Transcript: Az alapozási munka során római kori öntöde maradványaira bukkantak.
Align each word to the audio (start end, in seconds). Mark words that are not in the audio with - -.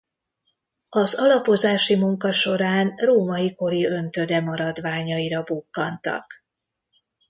Az 0.89 1.13
alapozási 1.15 1.95
munka 1.95 2.31
során 2.31 2.93
római 2.95 3.55
kori 3.55 3.85
öntöde 3.85 4.41
maradványaira 4.41 5.43
bukkantak. 5.43 6.33